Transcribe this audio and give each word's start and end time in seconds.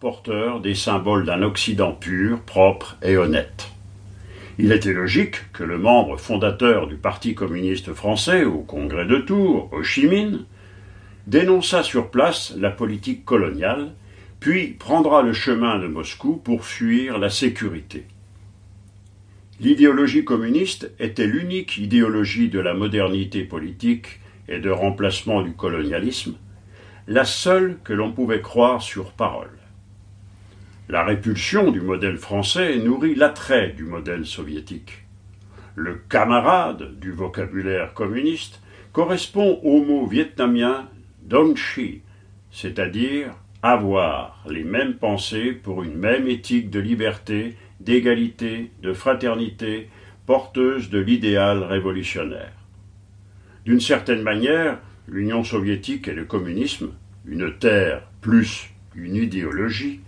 porteur 0.00 0.60
des 0.60 0.74
symboles 0.74 1.24
d'un 1.24 1.42
Occident 1.42 1.92
pur, 1.92 2.40
propre 2.40 2.96
et 3.02 3.16
honnête. 3.16 3.68
Il 4.58 4.72
était 4.72 4.92
logique 4.92 5.52
que 5.52 5.64
le 5.64 5.78
membre 5.78 6.18
fondateur 6.18 6.86
du 6.86 6.96
Parti 6.96 7.34
communiste 7.34 7.92
français 7.92 8.44
au 8.44 8.60
congrès 8.60 9.06
de 9.06 9.18
Tours, 9.18 9.68
Ho 9.72 9.82
Chi 9.82 10.06
Minh, 10.06 10.44
dénonça 11.26 11.82
sur 11.82 12.10
place 12.10 12.54
la 12.56 12.70
politique 12.70 13.24
coloniale, 13.24 13.92
puis 14.38 14.68
prendra 14.68 15.22
le 15.22 15.32
chemin 15.32 15.78
de 15.78 15.88
Moscou 15.88 16.36
pour 16.36 16.64
fuir 16.64 17.18
la 17.18 17.28
sécurité. 17.28 18.04
L'idéologie 19.60 20.24
communiste 20.24 20.92
était 21.00 21.26
l'unique 21.26 21.76
idéologie 21.78 22.48
de 22.48 22.60
la 22.60 22.74
modernité 22.74 23.42
politique 23.42 24.20
et 24.48 24.58
de 24.58 24.70
remplacement 24.70 25.42
du 25.42 25.52
colonialisme, 25.52 26.36
la 27.08 27.24
seule 27.24 27.78
que 27.82 27.92
l'on 27.92 28.12
pouvait 28.12 28.42
croire 28.42 28.82
sur 28.82 29.12
parole. 29.12 29.55
La 30.88 31.02
répulsion 31.02 31.72
du 31.72 31.80
modèle 31.80 32.16
français 32.16 32.76
nourrit 32.78 33.16
l'attrait 33.16 33.70
du 33.70 33.82
modèle 33.82 34.24
soviétique. 34.24 35.04
Le 35.74 35.96
camarade 36.08 37.00
du 37.00 37.10
vocabulaire 37.10 37.92
communiste 37.92 38.62
correspond 38.92 39.58
au 39.64 39.82
mot 39.82 40.06
vietnamien 40.06 40.88
Chi, 41.56 42.02
c'est-à-dire 42.52 43.34
avoir 43.64 44.44
les 44.48 44.62
mêmes 44.62 44.94
pensées 44.94 45.50
pour 45.50 45.82
une 45.82 45.96
même 45.96 46.28
éthique 46.28 46.70
de 46.70 46.78
liberté, 46.78 47.56
d'égalité, 47.80 48.70
de 48.80 48.92
fraternité, 48.92 49.90
porteuse 50.24 50.88
de 50.88 51.00
l'idéal 51.00 51.64
révolutionnaire. 51.64 52.52
D'une 53.64 53.80
certaine 53.80 54.22
manière, 54.22 54.78
l'Union 55.08 55.42
soviétique 55.42 56.06
et 56.06 56.14
le 56.14 56.26
communisme, 56.26 56.92
une 57.26 57.58
terre 57.58 58.02
plus 58.20 58.70
une 58.94 59.16
idéologie, 59.16 60.00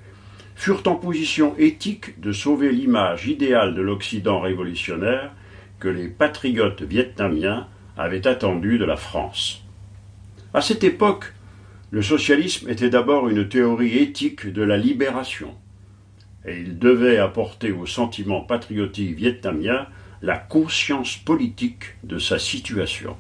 furent 0.59 0.83
en 0.87 0.97
position 0.97 1.55
éthique 1.57 2.21
de 2.21 2.33
sauver 2.33 2.73
l'image 2.73 3.29
idéale 3.29 3.77
de 3.77 3.81
l'Occident 3.81 4.41
révolutionnaire 4.41 5.31
que 5.79 5.87
les 5.87 6.09
patriotes 6.09 6.83
vietnamiens 6.83 7.69
avaient 7.97 8.27
attendue 8.27 8.77
de 8.77 8.85
la 8.85 8.97
France. 8.97 9.63
À 10.53 10.61
cette 10.61 10.83
époque, 10.83 11.33
le 11.93 12.03
socialisme 12.03 12.69
était 12.69 12.91
d'abord 12.91 13.29
une 13.29 13.49
théorie 13.49 13.99
éthique 13.99 14.53
de 14.53 14.63
la 14.63 14.77
libération, 14.77 15.55
et 16.45 16.59
il 16.59 16.77
devait 16.81 17.19
apporter 17.19 17.71
au 17.71 17.87
sentiment 17.87 18.41
patriotique 18.41 19.15
vietnamien 19.15 19.87
la 20.23 20.39
conscience 20.39 21.17
politique 21.19 21.95
de 22.03 22.19
sa 22.19 22.41
situation. 22.41 23.17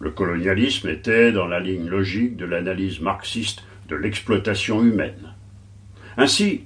Le 0.00 0.10
colonialisme 0.10 0.88
était 0.88 1.32
dans 1.32 1.46
la 1.46 1.60
ligne 1.60 1.86
logique 1.86 2.38
de 2.38 2.46
l'analyse 2.46 3.00
marxiste 3.00 3.62
de 3.90 3.96
l'exploitation 3.96 4.82
humaine. 4.82 5.34
Ainsi, 6.20 6.62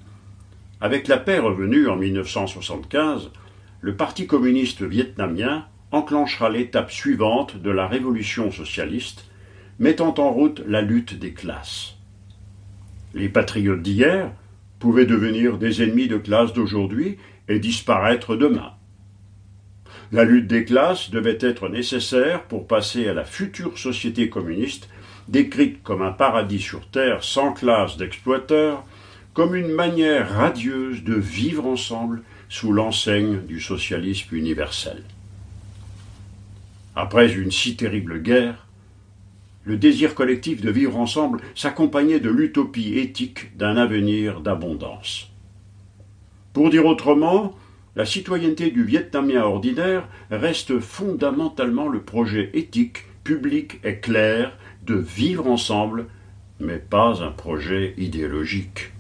avec 0.81 1.09
la 1.09 1.19
paix 1.19 1.39
revenue 1.39 1.87
en 1.87 1.97
1975, 1.97 3.31
le 3.83 3.95
Parti 3.95 4.27
communiste 4.27 4.81
vietnamien 4.81 5.67
enclenchera 5.91 6.49
l'étape 6.49 6.91
suivante 6.91 7.59
de 7.59 7.71
la 7.71 7.87
révolution 7.87 8.51
socialiste, 8.51 9.27
mettant 9.79 10.15
en 10.17 10.31
route 10.31 10.63
la 10.67 10.81
lutte 10.81 11.19
des 11.19 11.35
classes. 11.35 11.99
Les 13.13 13.29
patriotes 13.29 13.83
d'hier 13.83 14.33
pouvaient 14.79 15.05
devenir 15.05 15.59
des 15.59 15.83
ennemis 15.83 16.09
de 16.09 16.17
classe 16.17 16.55
d'aujourd'hui 16.55 17.19
et 17.47 17.59
disparaître 17.59 18.37
demain. 18.37 18.73
La 20.13 20.25
lutte 20.25 20.47
des 20.47 20.65
classes 20.65 21.11
devait 21.11 21.39
être 21.41 21.69
nécessaire 21.69 22.45
pour 22.45 22.67
passer 22.67 23.07
à 23.07 23.13
la 23.13 23.25
future 23.25 23.77
société 23.79 24.31
communiste, 24.31 24.89
décrite 25.29 25.83
comme 25.83 26.01
un 26.01 26.13
paradis 26.13 26.59
sur 26.59 26.89
terre 26.89 27.23
sans 27.23 27.53
classe 27.53 27.99
d'exploiteurs, 27.99 28.85
comme 29.35 29.55
une 29.55 29.73
manière 29.73 30.31
radieuse 30.31 31.05
de 31.05 31.15
vivre 31.15 31.67
ensemble 31.67 32.23
sous 32.49 32.73
l'enseigne 32.73 33.41
du 33.47 33.61
socialisme 33.61 34.35
universel. 34.37 35.03
Après 36.95 37.33
une 37.33 37.51
si 37.51 37.77
terrible 37.77 38.21
guerre, 38.21 38.67
le 39.65 39.77
désir 39.77 40.15
collectif 40.15 40.61
de 40.61 40.71
vivre 40.71 40.99
ensemble 40.99 41.41
s'accompagnait 41.55 42.21
de 42.21 42.29
l'utopie 42.29 42.99
éthique 42.99 43.57
d'un 43.57 43.77
avenir 43.77 44.41
d'abondance. 44.41 45.31
Pour 46.53 46.69
dire 46.69 46.85
autrement, 46.85 47.57
la 47.97 48.05
citoyenneté 48.05 48.71
du 48.71 48.85
Vietnamien 48.85 49.43
ordinaire 49.43 50.07
reste 50.31 50.81
fondamentalement 50.81 51.89
le 51.89 52.03
projet 52.03 52.51
éthique, 52.53 53.05
public 53.25 53.81
et 53.85 53.99
clair 53.99 54.59
de 54.85 54.95
vivre 54.95 55.47
ensemble, 55.47 56.07
mais 56.61 56.79
pas 56.79 57.23
un 57.23 57.31
projet 57.31 57.95
idéologique. 57.97 58.92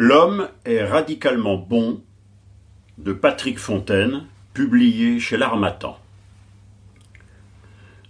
L'homme 0.00 0.48
est 0.64 0.84
radicalement 0.84 1.56
bon 1.56 2.00
de 2.98 3.12
Patrick 3.12 3.58
Fontaine, 3.58 4.26
publié 4.54 5.18
chez 5.18 5.36
l'Armatan. 5.36 5.98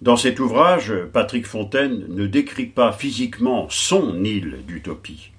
Dans 0.03 0.19
cet 0.19 0.39
ouvrage, 0.39 0.93
Patrick 1.15 1.47
Fontaine 1.47 2.05
ne 2.11 2.27
décrit 2.27 2.67
pas 2.67 2.93
physiquement 2.93 3.69
son 3.71 4.23
île 4.23 4.59
d'utopie, 4.67 5.33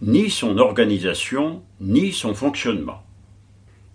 ni 0.00 0.30
son 0.30 0.58
organisation, 0.58 1.64
ni 1.80 2.12
son 2.12 2.34
fonctionnement. 2.34 3.02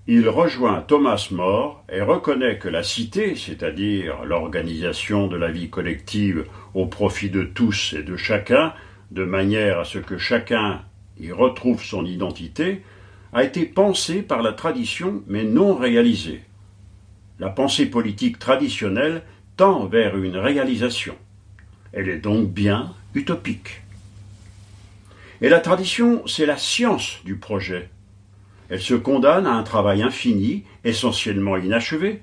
Il 0.06 0.28
rejoint 0.28 0.82
Thomas 0.82 1.30
More 1.32 1.82
et 1.90 2.02
reconnaît 2.02 2.58
que 2.58 2.68
la 2.68 2.84
cité, 2.84 3.38
c'est-à-dire 3.38 4.26
l'organisation 4.26 5.28
de 5.28 5.38
la 5.38 5.50
vie 5.50 5.70
collective 5.70 6.44
au 6.74 6.88
profit 6.88 7.30
de 7.30 7.44
tous 7.44 7.96
et 7.98 8.04
de 8.04 8.18
chacun, 8.18 8.74
de 9.12 9.24
manière 9.24 9.80
à 9.80 9.86
ce 9.86 10.00
que 10.00 10.18
chacun 10.18 10.82
y 11.20 11.32
retrouve 11.32 11.84
son 11.84 12.06
identité, 12.06 12.82
a 13.34 13.44
été 13.44 13.66
pensée 13.66 14.22
par 14.22 14.42
la 14.42 14.54
tradition 14.54 15.24
mais 15.28 15.44
non 15.44 15.76
réalisée. 15.76 16.42
La 17.40 17.50
pensée 17.50 17.86
politique 17.86 18.40
traditionnelle 18.40 19.24
tend 19.58 19.86
vers 19.86 20.18
une 20.18 20.38
réalisation. 20.38 21.16
Elle 21.94 22.10
est 22.10 22.20
donc 22.20 22.50
bien 22.52 22.94
utopique. 23.16 23.82
Et 25.42 25.50
la 25.50 25.60
tradition, 25.60 26.26
c'est 26.28 26.46
la 26.46 26.58
science 26.58 27.20
du 27.26 27.36
projet. 27.36 27.90
Elle 28.70 28.82
se 28.82 28.94
condamne 28.94 29.48
à 29.48 29.54
un 29.54 29.64
travail 29.64 30.04
infini, 30.04 30.64
essentiellement 30.84 31.58
inachevé. 31.58 32.22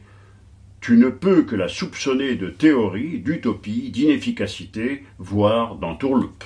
Tu 0.81 0.97
ne 0.97 1.09
peux 1.09 1.43
que 1.43 1.57
la 1.57 1.69
soupçonner 1.69 2.37
de 2.37 2.49
théorie, 2.49 3.19
d'utopie, 3.19 3.91
d'inefficacité, 3.91 5.05
voire 5.19 5.75
d'entourloupe. 5.75 6.45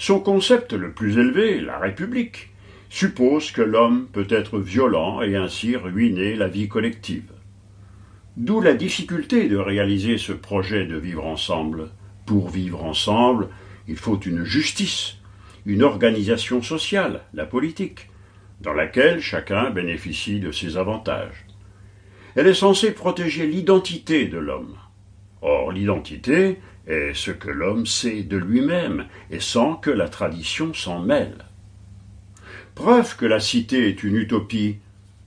Son 0.00 0.18
concept 0.18 0.72
le 0.72 0.92
plus 0.92 1.18
élevé, 1.18 1.60
la 1.60 1.78
République, 1.78 2.48
suppose 2.88 3.50
que 3.50 3.60
l'homme 3.60 4.06
peut 4.10 4.26
être 4.30 4.58
violent 4.58 5.20
et 5.20 5.36
ainsi 5.36 5.76
ruiner 5.76 6.36
la 6.36 6.48
vie 6.48 6.68
collective. 6.68 7.30
D'où 8.38 8.62
la 8.62 8.72
difficulté 8.72 9.46
de 9.46 9.58
réaliser 9.58 10.16
ce 10.16 10.32
projet 10.32 10.86
de 10.86 10.96
vivre 10.96 11.26
ensemble. 11.26 11.90
Pour 12.24 12.48
vivre 12.48 12.82
ensemble, 12.82 13.50
il 13.88 13.96
faut 13.96 14.18
une 14.18 14.42
justice, 14.42 15.18
une 15.66 15.82
organisation 15.82 16.62
sociale, 16.62 17.20
la 17.34 17.44
politique, 17.44 18.08
dans 18.62 18.72
laquelle 18.72 19.20
chacun 19.20 19.68
bénéficie 19.68 20.40
de 20.40 20.50
ses 20.50 20.78
avantages. 20.78 21.44
Elle 22.36 22.46
est 22.46 22.54
censée 22.54 22.92
protéger 22.92 23.46
l'identité 23.46 24.28
de 24.28 24.38
l'homme. 24.38 24.78
Or, 25.42 25.72
l'identité, 25.72 26.58
ce 27.14 27.30
que 27.30 27.50
l'homme 27.50 27.86
sait 27.86 28.22
de 28.22 28.36
lui-même, 28.36 29.06
et 29.30 29.40
sans 29.40 29.76
que 29.76 29.90
la 29.90 30.08
tradition 30.08 30.74
s'en 30.74 31.00
mêle. 31.00 31.44
Preuve 32.74 33.16
que 33.16 33.26
la 33.26 33.40
cité 33.40 33.88
est 33.88 34.02
une 34.02 34.16
utopie, 34.16 34.78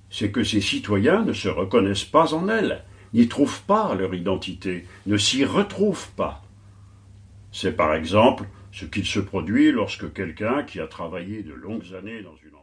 c'est 0.10 0.32
que 0.32 0.44
ses 0.44 0.62
citoyens 0.62 1.24
ne 1.24 1.34
se 1.34 1.50
reconnaissent 1.50 2.04
pas 2.04 2.34
en 2.34 2.50
elle, 2.50 2.84
n'y 3.14 3.28
trouvent 3.28 3.62
pas 3.64 3.96
leur 3.96 4.14
identité, 4.14 4.86
ne 5.06 5.18
s'y 5.18 5.46
retrouvent 5.46 6.12
pas. 6.18 6.44
C'est 7.52 7.78
par 7.78 7.94
exemple 7.94 8.46
ce 8.72 8.86
qu'il 8.86 9.06
se 9.06 9.20
produit 9.20 9.72
lorsque 9.72 10.12
quelqu'un 10.14 10.64
qui 10.64 10.80
a 10.80 10.88
travaillé 10.88 11.44
de 11.44 11.54
longues 11.54 11.94
années 11.98 12.22
dans 12.22 12.36
une 12.44 12.56